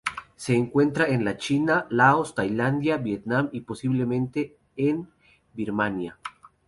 [0.35, 5.07] Se encuentra en la China, Laos, Tailandia, Vietnam y, posiblemente en
[5.53, 6.17] Birmania.